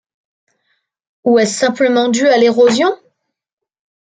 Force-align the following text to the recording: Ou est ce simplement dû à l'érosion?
Ou 1.25 1.37
est 1.37 1.45
ce 1.45 1.59
simplement 1.59 2.09
dû 2.09 2.27
à 2.27 2.35
l'érosion? 2.35 2.89